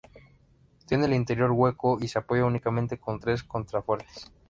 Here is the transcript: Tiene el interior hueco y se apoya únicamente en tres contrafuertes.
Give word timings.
Tiene 0.87 1.05
el 1.05 1.13
interior 1.13 1.51
hueco 1.51 1.99
y 2.01 2.07
se 2.07 2.17
apoya 2.17 2.43
únicamente 2.43 2.99
en 3.07 3.19
tres 3.19 3.43
contrafuertes. 3.43 4.31